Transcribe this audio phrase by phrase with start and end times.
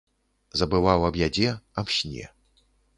[0.61, 1.47] Забываў аб ядзе,
[1.85, 2.25] аб сне.